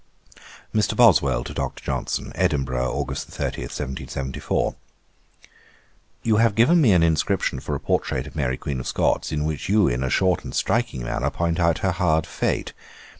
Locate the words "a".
7.75-7.79, 10.03-10.09